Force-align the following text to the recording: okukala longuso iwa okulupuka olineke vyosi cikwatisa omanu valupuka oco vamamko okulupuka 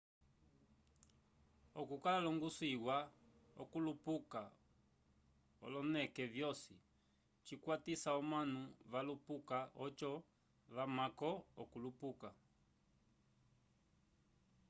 okukala 1.81 2.17
longuso 2.25 2.63
iwa 2.75 2.97
okulupuka 3.61 4.41
olineke 5.65 6.23
vyosi 6.33 6.75
cikwatisa 7.45 8.09
omanu 8.21 8.61
valupuka 8.91 9.57
oco 9.85 10.11
vamamko 10.75 11.31
okulupuka 11.61 12.29